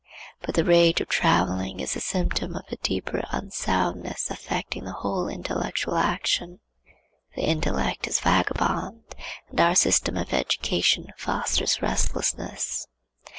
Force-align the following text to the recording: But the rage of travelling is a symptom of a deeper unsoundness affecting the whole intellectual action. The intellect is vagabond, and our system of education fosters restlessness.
But 0.41 0.55
the 0.55 0.63
rage 0.65 0.99
of 0.99 1.09
travelling 1.09 1.79
is 1.79 1.95
a 1.95 1.99
symptom 1.99 2.55
of 2.55 2.65
a 2.71 2.77
deeper 2.77 3.23
unsoundness 3.31 4.31
affecting 4.31 4.83
the 4.83 4.93
whole 4.93 5.27
intellectual 5.27 5.95
action. 5.95 6.59
The 7.35 7.43
intellect 7.43 8.07
is 8.07 8.19
vagabond, 8.19 9.13
and 9.49 9.61
our 9.61 9.75
system 9.75 10.17
of 10.17 10.33
education 10.33 11.13
fosters 11.19 11.83
restlessness. 11.83 12.87